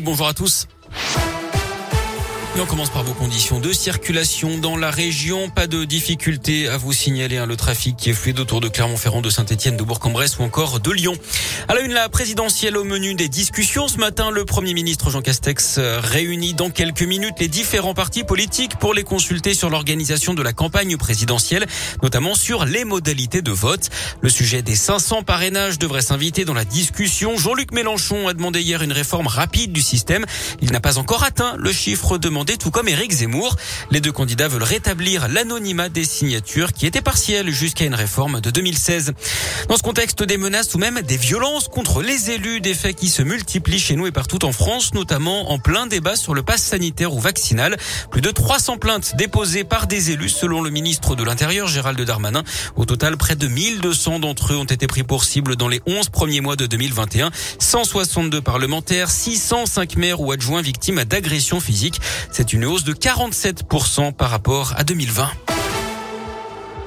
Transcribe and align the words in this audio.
Bonjour 0.00 0.26
à 0.26 0.34
tous. 0.34 0.66
Et 2.56 2.60
on 2.60 2.64
commence 2.64 2.88
par 2.88 3.04
vos 3.04 3.12
conditions 3.12 3.60
de 3.60 3.70
circulation 3.70 4.56
dans 4.56 4.78
la 4.78 4.90
région. 4.90 5.50
Pas 5.50 5.66
de 5.66 5.84
difficulté 5.84 6.68
à 6.68 6.78
vous 6.78 6.94
signaler 6.94 7.36
hein, 7.36 7.44
le 7.44 7.54
trafic 7.54 7.98
qui 7.98 8.08
est 8.08 8.14
fluide 8.14 8.40
autour 8.40 8.62
de 8.62 8.68
Clermont-Ferrand, 8.68 9.20
de 9.20 9.28
Saint-Etienne, 9.28 9.76
de 9.76 9.82
Bourg-en-Bresse 9.82 10.38
ou 10.38 10.42
encore 10.42 10.80
de 10.80 10.90
Lyon. 10.90 11.12
À 11.68 11.74
la 11.74 11.82
une, 11.82 11.92
la 11.92 12.08
présidentielle 12.08 12.78
au 12.78 12.84
menu 12.84 13.12
des 13.12 13.28
discussions. 13.28 13.88
Ce 13.88 13.98
matin, 13.98 14.30
le 14.30 14.46
Premier 14.46 14.72
ministre 14.72 15.10
Jean 15.10 15.20
Castex 15.20 15.76
euh, 15.76 16.00
réunit 16.02 16.54
dans 16.54 16.70
quelques 16.70 17.02
minutes 17.02 17.34
les 17.40 17.48
différents 17.48 17.92
partis 17.92 18.24
politiques 18.24 18.78
pour 18.78 18.94
les 18.94 19.04
consulter 19.04 19.52
sur 19.52 19.68
l'organisation 19.68 20.32
de 20.32 20.40
la 20.40 20.54
campagne 20.54 20.96
présidentielle, 20.96 21.66
notamment 22.02 22.34
sur 22.34 22.64
les 22.64 22.86
modalités 22.86 23.42
de 23.42 23.52
vote. 23.52 23.90
Le 24.22 24.30
sujet 24.30 24.62
des 24.62 24.76
500 24.76 25.24
parrainages 25.24 25.78
devrait 25.78 26.00
s'inviter 26.00 26.46
dans 26.46 26.54
la 26.54 26.64
discussion. 26.64 27.36
Jean-Luc 27.36 27.72
Mélenchon 27.72 28.28
a 28.28 28.32
demandé 28.32 28.62
hier 28.62 28.82
une 28.82 28.92
réforme 28.92 29.26
rapide 29.26 29.72
du 29.72 29.82
système. 29.82 30.24
Il 30.62 30.72
n'a 30.72 30.80
pas 30.80 30.96
encore 30.96 31.22
atteint 31.22 31.54
le 31.58 31.70
chiffre 31.70 32.16
demandé 32.16 32.45
tout 32.54 32.70
comme 32.70 32.86
Éric 32.86 33.12
Zemmour. 33.12 33.56
Les 33.90 34.00
deux 34.00 34.12
candidats 34.12 34.46
veulent 34.46 34.62
rétablir 34.62 35.26
l'anonymat 35.28 35.88
des 35.88 36.04
signatures 36.04 36.72
qui 36.72 36.86
était 36.86 37.00
partiel 37.00 37.50
jusqu'à 37.50 37.84
une 37.84 37.94
réforme 37.94 38.40
de 38.40 38.50
2016. 38.50 39.12
Dans 39.68 39.76
ce 39.76 39.82
contexte 39.82 40.22
des 40.22 40.36
menaces 40.36 40.74
ou 40.74 40.78
même 40.78 41.02
des 41.02 41.16
violences 41.16 41.66
contre 41.66 42.02
les 42.02 42.30
élus, 42.30 42.60
des 42.60 42.74
faits 42.74 42.94
qui 42.94 43.08
se 43.08 43.22
multiplient 43.22 43.80
chez 43.80 43.96
nous 43.96 44.06
et 44.06 44.12
partout 44.12 44.44
en 44.44 44.52
France, 44.52 44.94
notamment 44.94 45.50
en 45.50 45.58
plein 45.58 45.86
débat 45.86 46.14
sur 46.14 46.34
le 46.34 46.42
pass 46.42 46.62
sanitaire 46.62 47.12
ou 47.12 47.18
vaccinal. 47.18 47.76
Plus 48.10 48.20
de 48.20 48.30
300 48.30 48.78
plaintes 48.78 49.16
déposées 49.16 49.64
par 49.64 49.88
des 49.88 50.12
élus 50.12 50.28
selon 50.28 50.62
le 50.62 50.70
ministre 50.70 51.16
de 51.16 51.24
l'Intérieur 51.24 51.66
Gérald 51.66 52.00
Darmanin. 52.00 52.44
Au 52.76 52.84
total, 52.84 53.16
près 53.16 53.34
de 53.34 53.48
1200 53.48 54.20
d'entre 54.20 54.52
eux 54.52 54.56
ont 54.56 54.64
été 54.64 54.86
pris 54.86 55.02
pour 55.02 55.24
cible 55.24 55.56
dans 55.56 55.68
les 55.68 55.80
11 55.86 56.10
premiers 56.10 56.40
mois 56.40 56.56
de 56.56 56.66
2021. 56.66 57.30
162 57.58 58.40
parlementaires, 58.40 59.10
605 59.10 59.96
maires 59.96 60.20
ou 60.20 60.30
adjoints 60.30 60.62
victimes 60.62 61.04
d'agressions 61.04 61.60
physiques. 61.60 62.00
C'est 62.38 62.52
une 62.52 62.66
hausse 62.66 62.84
de 62.84 62.92
47% 62.92 64.12
par 64.12 64.28
rapport 64.28 64.74
à 64.76 64.84
2020. 64.84 65.55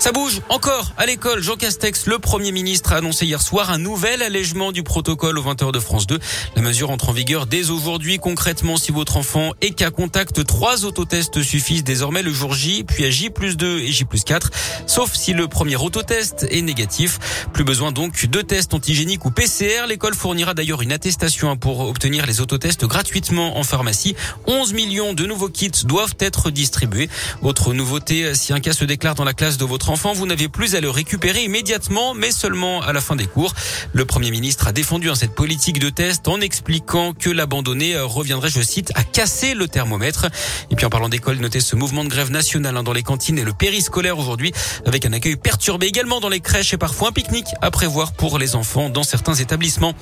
Ça 0.00 0.12
bouge 0.12 0.40
encore 0.48 0.92
à 0.96 1.04
l'école. 1.04 1.42
Jean 1.42 1.56
Castex, 1.56 2.06
le 2.06 2.18
Premier 2.18 2.52
ministre, 2.52 2.94
a 2.94 2.96
annoncé 2.96 3.26
hier 3.26 3.42
soir 3.42 3.70
un 3.70 3.76
nouvel 3.76 4.22
allègement 4.22 4.72
du 4.72 4.82
protocole 4.82 5.38
aux 5.38 5.42
20h 5.42 5.72
de 5.72 5.78
France 5.78 6.06
2. 6.06 6.18
La 6.56 6.62
mesure 6.62 6.90
entre 6.90 7.10
en 7.10 7.12
vigueur 7.12 7.44
dès 7.44 7.68
aujourd'hui. 7.68 8.18
Concrètement, 8.18 8.78
si 8.78 8.92
votre 8.92 9.18
enfant 9.18 9.52
est 9.60 9.72
cas 9.72 9.90
contact, 9.90 10.46
trois 10.46 10.86
autotests 10.86 11.42
suffisent 11.42 11.84
désormais 11.84 12.22
le 12.22 12.32
jour 12.32 12.54
J, 12.54 12.82
puis 12.82 13.04
à 13.04 13.10
J 13.10 13.28
plus 13.28 13.58
2 13.58 13.80
et 13.80 13.92
J 13.92 14.06
plus 14.06 14.24
4, 14.24 14.50
sauf 14.86 15.12
si 15.12 15.34
le 15.34 15.48
premier 15.48 15.76
autotest 15.76 16.46
est 16.50 16.62
négatif. 16.62 17.18
Plus 17.52 17.64
besoin 17.64 17.92
donc 17.92 18.24
de 18.24 18.40
tests 18.40 18.72
antigéniques 18.72 19.26
ou 19.26 19.30
PCR. 19.30 19.86
L'école 19.86 20.14
fournira 20.14 20.54
d'ailleurs 20.54 20.80
une 20.80 20.92
attestation 20.92 21.54
pour 21.58 21.80
obtenir 21.80 22.24
les 22.24 22.40
autotests 22.40 22.86
gratuitement 22.86 23.58
en 23.58 23.64
pharmacie. 23.64 24.16
11 24.46 24.72
millions 24.72 25.12
de 25.12 25.26
nouveaux 25.26 25.50
kits 25.50 25.84
doivent 25.84 26.16
être 26.20 26.50
distribués. 26.50 27.10
Autre 27.42 27.74
nouveauté, 27.74 28.34
si 28.34 28.54
un 28.54 28.60
cas 28.60 28.72
se 28.72 28.86
déclare 28.86 29.14
dans 29.14 29.24
la 29.24 29.34
classe 29.34 29.58
de 29.58 29.66
votre 29.66 29.89
enfant, 29.90 30.12
vous 30.12 30.26
n'avez 30.26 30.48
plus 30.48 30.74
à 30.74 30.80
le 30.80 30.88
récupérer 30.88 31.44
immédiatement, 31.44 32.14
mais 32.14 32.30
seulement 32.30 32.80
à 32.80 32.92
la 32.92 33.00
fin 33.00 33.16
des 33.16 33.26
cours. 33.26 33.52
Le 33.92 34.04
Premier 34.04 34.30
ministre 34.30 34.68
a 34.68 34.72
défendu 34.72 35.08
cette 35.14 35.34
politique 35.34 35.78
de 35.78 35.90
test 35.90 36.28
en 36.28 36.40
expliquant 36.40 37.12
que 37.12 37.30
l'abandonner 37.30 37.98
reviendrait, 37.98 38.48
je 38.50 38.60
cite, 38.60 38.92
à 38.94 39.02
casser 39.02 39.54
le 39.54 39.66
thermomètre. 39.66 40.26
Et 40.70 40.76
puis 40.76 40.86
en 40.86 40.90
parlant 40.90 41.08
d'école, 41.08 41.38
notez 41.38 41.60
ce 41.60 41.74
mouvement 41.74 42.04
de 42.04 42.08
grève 42.08 42.30
nationale 42.30 42.76
hein, 42.76 42.82
dans 42.82 42.92
les 42.92 43.02
cantines 43.02 43.38
et 43.38 43.44
le 43.44 43.52
périscolaire 43.52 44.18
aujourd'hui, 44.18 44.52
avec 44.86 45.04
un 45.06 45.12
accueil 45.12 45.36
perturbé 45.36 45.86
également 45.86 46.20
dans 46.20 46.28
les 46.28 46.40
crèches 46.40 46.72
et 46.72 46.78
parfois 46.78 47.08
un 47.08 47.12
pique-nique 47.12 47.48
à 47.60 47.70
prévoir 47.70 48.12
pour 48.12 48.38
les 48.38 48.54
enfants 48.54 48.88
dans 48.88 49.02
certains 49.02 49.34
établissements. 49.34 49.94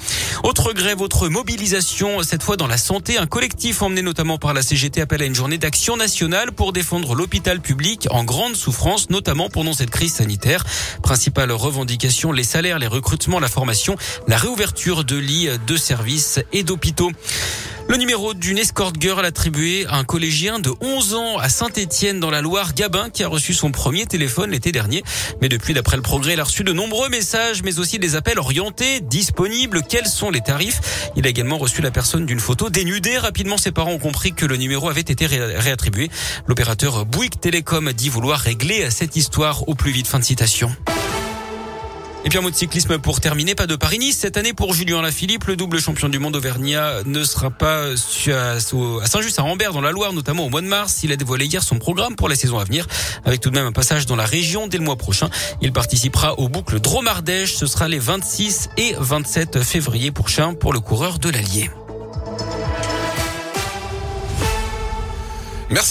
Autre 0.42 0.72
grève, 0.72 1.00
autre 1.00 1.28
mobilisation, 1.28 2.22
cette 2.22 2.42
fois 2.42 2.56
dans 2.56 2.66
la 2.66 2.78
santé. 2.78 3.18
Un 3.18 3.26
collectif 3.26 3.82
emmené 3.82 4.02
notamment 4.02 4.38
par 4.38 4.52
la 4.52 4.62
CGT 4.62 5.00
appelle 5.00 5.22
à 5.22 5.26
une 5.26 5.34
journée 5.34 5.58
d'action 5.58 5.96
nationale 5.96 6.52
pour 6.52 6.72
défendre 6.72 7.14
l'hôpital 7.14 7.60
public 7.60 8.06
en 8.10 8.24
grande 8.24 8.54
souffrance, 8.54 9.08
notamment 9.10 9.48
pendant 9.48 9.72
cette 9.78 9.90
crise 9.90 10.14
sanitaire. 10.14 10.64
Principale 11.02 11.52
revendication, 11.52 12.32
les 12.32 12.44
salaires, 12.44 12.78
les 12.78 12.86
recrutements, 12.86 13.40
la 13.40 13.48
formation, 13.48 13.96
la 14.26 14.36
réouverture 14.36 15.04
de 15.04 15.16
lits, 15.16 15.48
de 15.66 15.76
services 15.76 16.40
et 16.52 16.62
d'hôpitaux. 16.62 17.12
Le 17.88 17.96
numéro 17.96 18.34
d'une 18.34 18.58
escort 18.58 18.92
girl 19.00 19.24
attribué 19.24 19.86
à 19.88 19.96
un 19.96 20.04
collégien 20.04 20.58
de 20.58 20.70
11 20.82 21.14
ans 21.14 21.38
à 21.38 21.48
Saint-Étienne 21.48 22.20
dans 22.20 22.30
la 22.30 22.42
Loire, 22.42 22.74
Gabin, 22.74 23.08
qui 23.08 23.24
a 23.24 23.28
reçu 23.28 23.54
son 23.54 23.70
premier 23.70 24.04
téléphone 24.04 24.50
l'été 24.50 24.72
dernier. 24.72 25.02
Mais 25.40 25.48
depuis, 25.48 25.72
d'après 25.72 25.96
le 25.96 26.02
progrès, 26.02 26.34
il 26.34 26.40
a 26.40 26.44
reçu 26.44 26.64
de 26.64 26.72
nombreux 26.74 27.08
messages, 27.08 27.62
mais 27.62 27.78
aussi 27.78 27.98
des 27.98 28.14
appels 28.14 28.38
orientés, 28.38 29.00
disponibles. 29.00 29.82
Quels 29.88 30.06
sont 30.06 30.30
les 30.30 30.42
tarifs? 30.42 31.10
Il 31.16 31.26
a 31.26 31.30
également 31.30 31.56
reçu 31.56 31.80
la 31.80 31.90
personne 31.90 32.26
d'une 32.26 32.40
photo 32.40 32.68
dénudée. 32.68 33.16
Rapidement, 33.16 33.56
ses 33.56 33.72
parents 33.72 33.92
ont 33.92 33.98
compris 33.98 34.34
que 34.34 34.44
le 34.44 34.58
numéro 34.58 34.90
avait 34.90 35.00
été 35.00 35.24
réattribué. 35.24 36.10
L'opérateur 36.46 37.06
Bouygues 37.06 37.40
Télécom 37.40 37.94
dit 37.94 38.10
vouloir 38.10 38.38
régler 38.38 38.90
cette 38.90 39.16
histoire 39.16 39.66
au 39.66 39.74
plus 39.74 39.92
vite. 39.92 40.08
Fin 40.08 40.18
de 40.18 40.24
citation. 40.24 40.70
Et 42.24 42.30
puis 42.30 42.38
un 42.38 42.42
mot 42.42 42.50
de 42.50 42.56
cyclisme 42.56 42.98
pour 42.98 43.20
terminer, 43.20 43.54
pas 43.54 43.66
de 43.66 43.76
Paris-Nice 43.76 44.18
cette 44.18 44.36
année 44.36 44.52
pour 44.52 44.74
Julien 44.74 45.00
Lafilippe, 45.00 45.44
le 45.44 45.56
double 45.56 45.80
champion 45.80 46.08
du 46.08 46.18
monde 46.18 46.36
auvergnat 46.36 47.02
ne 47.06 47.22
sera 47.24 47.50
pas 47.50 47.84
à 47.84 48.60
Saint-Just 48.60 49.38
à 49.38 49.42
Rambert 49.42 49.72
dans 49.72 49.80
la 49.80 49.92
Loire, 49.92 50.12
notamment 50.12 50.44
au 50.44 50.50
mois 50.50 50.60
de 50.60 50.66
mars. 50.66 51.00
Il 51.04 51.12
a 51.12 51.16
dévoilé 51.16 51.46
hier 51.46 51.62
son 51.62 51.78
programme 51.78 52.16
pour 52.16 52.28
la 52.28 52.34
saison 52.34 52.58
à 52.58 52.64
venir, 52.64 52.86
avec 53.24 53.40
tout 53.40 53.50
de 53.50 53.54
même 53.54 53.66
un 53.66 53.72
passage 53.72 54.04
dans 54.04 54.16
la 54.16 54.26
région 54.26 54.66
dès 54.66 54.78
le 54.78 54.84
mois 54.84 54.96
prochain. 54.96 55.30
Il 55.62 55.72
participera 55.72 56.38
aux 56.38 56.48
boucles 56.48 56.80
Dromardèche, 56.80 57.54
ce 57.54 57.66
sera 57.66 57.88
les 57.88 58.00
26 58.00 58.70
et 58.76 58.94
27 58.98 59.62
février 59.62 60.10
prochains 60.10 60.54
pour 60.54 60.72
le 60.72 60.80
coureur 60.80 61.18
de 61.18 61.30
l'Allier. 61.30 61.70